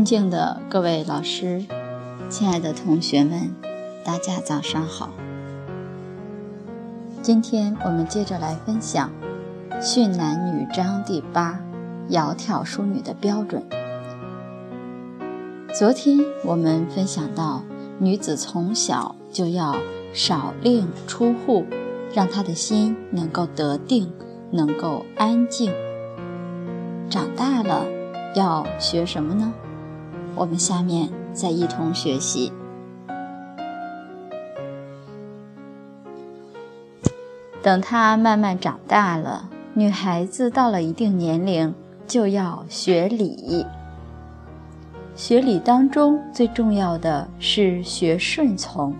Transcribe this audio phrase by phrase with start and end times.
[0.00, 1.62] 尊敬的各位老师，
[2.30, 3.54] 亲爱的同学们，
[4.02, 5.10] 大家早上好。
[7.20, 9.10] 今天我们接着来分享
[9.82, 11.60] 《训男女章》第八
[12.08, 13.62] “窈窕淑女”的标准。
[15.74, 17.62] 昨天我们分享到，
[17.98, 19.76] 女子从小就要
[20.14, 21.66] 少令出户，
[22.14, 24.10] 让她的心能够得定，
[24.50, 25.70] 能够安静。
[27.10, 27.84] 长大了
[28.34, 29.52] 要学什么呢？
[30.40, 32.50] 我们下面再一同学习。
[37.62, 41.74] 等她慢慢长大了，女孩子到了一定年龄
[42.06, 43.66] 就要学礼。
[45.14, 48.94] 学礼当中最重要的是学顺从，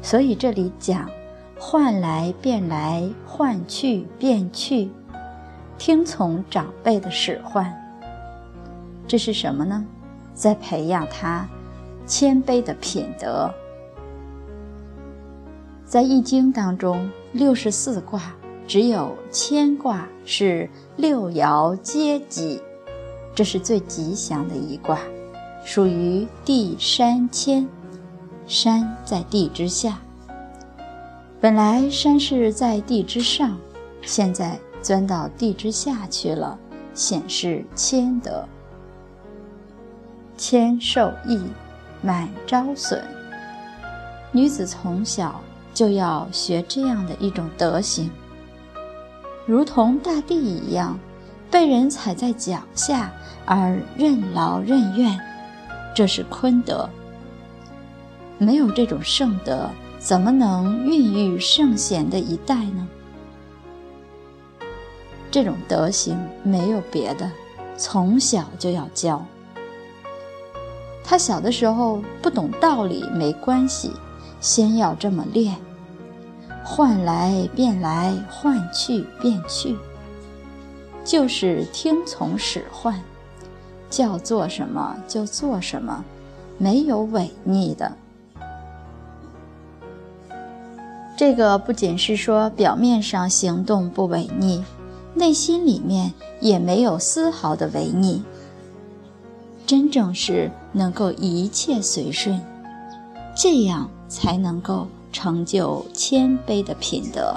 [0.00, 1.10] 所以这里讲
[1.58, 4.88] “换来便来，换去便去”，
[5.76, 7.68] 听从长辈的使唤。
[9.08, 9.84] 这是什么呢？
[10.34, 11.48] 在培养他
[12.06, 13.50] 谦卑的品德。
[15.84, 18.20] 在《易经》当中，六十四卦
[18.66, 22.60] 只有谦卦是六爻皆吉，
[23.34, 24.98] 这是最吉祥的一卦，
[25.64, 27.66] 属于地山谦。
[28.46, 29.98] 山在地之下，
[31.40, 33.56] 本来山是在地之上，
[34.02, 36.58] 现在钻到地之下去了，
[36.92, 38.46] 显示谦德。
[40.36, 41.40] 谦受益，
[42.02, 43.02] 满招损。
[44.32, 45.40] 女子从小
[45.72, 48.10] 就要学这样的一种德行，
[49.46, 50.98] 如同大地一样，
[51.50, 53.12] 被人踩在脚下
[53.46, 55.18] 而任劳任怨，
[55.94, 56.88] 这是坤德。
[58.38, 62.88] 没有这种圣德，怎么能孕育圣贤的一代呢？
[65.30, 67.30] 这种德行没有别的，
[67.76, 69.24] 从小就要教。
[71.04, 73.92] 他小的时候不懂道理没关系，
[74.40, 75.54] 先要这么练。
[76.64, 79.76] 换来便来，换去便去，
[81.04, 82.98] 就是听从使唤，
[83.90, 86.02] 叫做什么就做什么，
[86.56, 87.92] 没有违逆的。
[91.16, 94.64] 这个不仅是说表面上行动不违逆，
[95.12, 98.24] 内心里面也没有丝毫的违逆。
[99.66, 102.40] 真正是能够一切随顺，
[103.34, 107.36] 这样才能够成就谦卑的品德。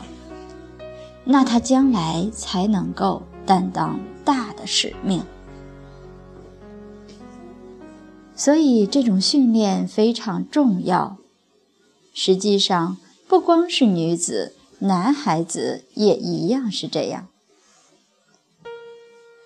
[1.24, 5.24] 那他将来才能够担当大的使命。
[8.36, 11.18] 所以这种训练非常重要。
[12.14, 17.28] 实际上，不光是女子，男孩子也一样是这样。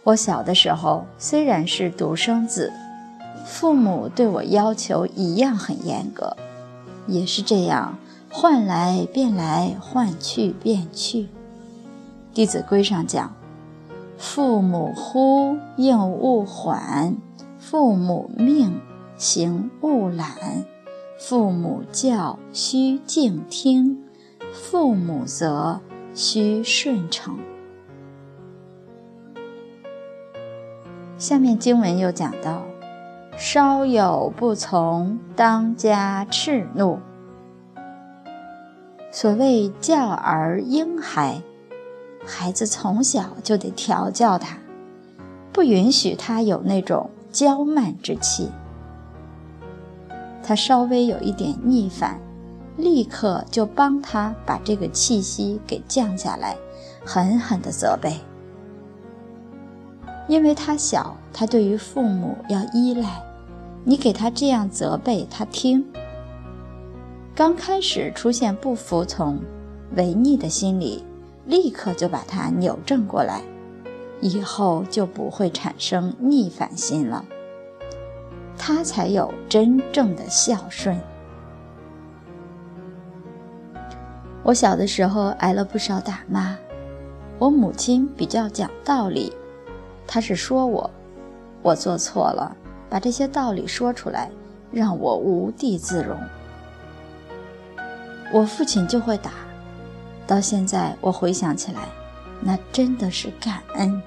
[0.04, 2.74] 我小的时候虽然是独生子，
[3.46, 6.36] 父母对我要求一样很严格，
[7.06, 7.98] 也是这样，
[8.32, 11.24] 换来变来，换去变去。
[12.34, 13.36] 《弟子规》上讲
[14.18, 17.16] ：“父母呼应勿缓，
[17.60, 18.82] 父母命
[19.18, 20.66] 行勿懒，
[21.20, 24.04] 父母教须敬听，
[24.52, 25.80] 父母责
[26.16, 27.38] 须顺承。”
[31.22, 32.64] 下面经文又讲到
[33.38, 36.98] ：“稍有不从，当加斥怒。”
[39.14, 41.40] 所谓教儿婴孩，
[42.26, 44.58] 孩子从小就得调教他，
[45.54, 48.50] 不允许他有那种娇慢之气。
[50.42, 52.20] 他稍微有一点逆反，
[52.78, 56.58] 立刻就帮他把这个气息给降下来，
[57.06, 58.16] 狠狠地责备。
[60.28, 63.22] 因为他小，他对于父母要依赖，
[63.84, 65.86] 你给他这样责备，他听。
[67.36, 69.40] 刚开始出现不服从、
[69.96, 71.04] 违逆的心理，
[71.46, 73.42] 立刻就把他扭正过来，
[74.22, 77.26] 以后就不会产生逆反心了。
[78.58, 80.98] 他才有真正的孝顺。
[84.44, 86.56] 我小的时候挨了不少打骂，
[87.40, 89.34] 我母亲比较讲道理。
[90.14, 90.92] 他是说我，
[91.62, 92.54] 我做错了，
[92.90, 94.30] 把这些道理说出来，
[94.70, 96.20] 让我无地自容。
[98.34, 99.32] 我父亲就会打，
[100.28, 101.88] 到现在我回想起来，
[102.42, 104.02] 那真的是感恩。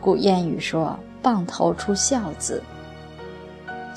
[0.00, 2.62] 古谚语说“棒头出孝子”，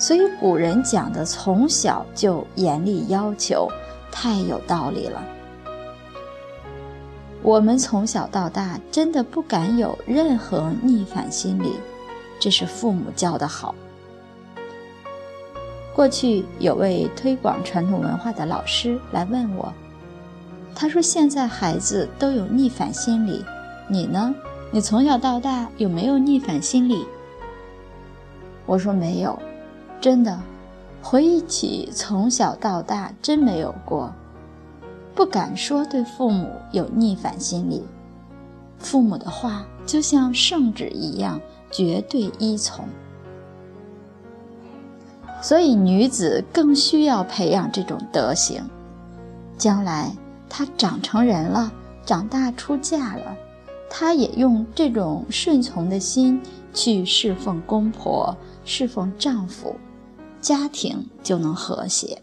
[0.00, 3.68] 所以古人讲的从小就严厉要求，
[4.10, 5.22] 太有道理了。
[7.42, 11.74] 我们从小到大真的不敢有任何逆反心理，
[12.40, 13.74] 这是父母教的好。
[15.94, 19.72] 过去有位推广传统文化的老师来问我，
[20.74, 23.44] 他说：“现在孩子都有逆反心理，
[23.88, 24.34] 你呢？
[24.70, 27.06] 你从小到大有没有逆反心理？”
[28.66, 29.38] 我说：“没有，
[30.00, 30.38] 真的，
[31.02, 34.12] 回忆起从小到大真没有过，
[35.18, 37.82] 不敢说对父母有逆反心理。
[38.78, 41.40] 父母的话就像圣旨一样，
[41.72, 42.84] 绝对依从。”
[45.42, 48.62] 所以，女子更需要培养这种德行。
[49.56, 50.12] 将来
[50.48, 51.72] 她长成人了，
[52.06, 53.36] 长大出嫁了，
[53.90, 56.40] 她也用这种顺从的心
[56.72, 59.74] 去侍奉公婆、侍奉丈夫，
[60.40, 62.22] 家庭就能和谐。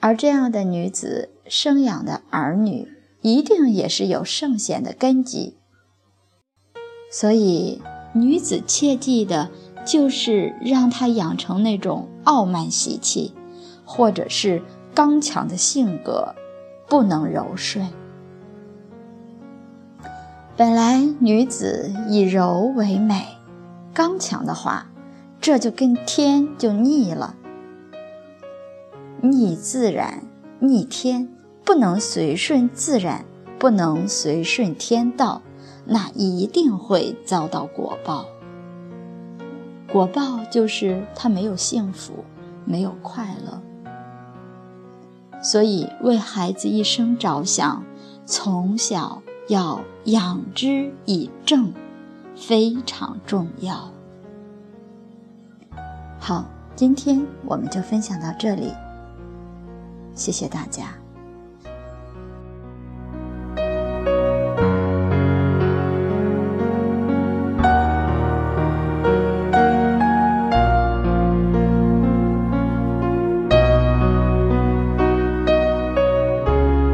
[0.00, 2.88] 而这样的女子生养的儿女，
[3.22, 5.56] 一定也是有圣贤的根基。
[7.12, 7.80] 所以，
[8.14, 9.50] 女子切记的。
[9.82, 13.32] 就是让她养成那种傲慢习气，
[13.86, 14.62] 或者是
[14.94, 16.34] 刚强的性格，
[16.86, 17.88] 不能柔顺。
[20.54, 23.26] 本来女子以柔为美，
[23.94, 24.86] 刚强的话，
[25.40, 27.34] 这就跟天就逆了，
[29.22, 30.22] 逆自然，
[30.58, 31.28] 逆天，
[31.64, 33.24] 不能随顺自然，
[33.58, 35.42] 不能随顺天道，
[35.84, 38.26] 那一定会遭到果报。
[39.92, 42.24] 果报就是他没有幸福，
[42.64, 43.60] 没有快乐。
[45.42, 47.84] 所以为孩子一生着想，
[48.24, 51.72] 从小要养之以正，
[52.36, 53.90] 非常重要。
[56.18, 56.44] 好，
[56.76, 58.72] 今天我们就分享到这里，
[60.20, 60.99] 谢谢大家。